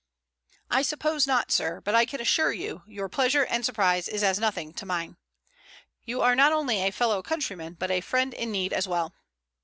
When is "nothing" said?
4.39-4.73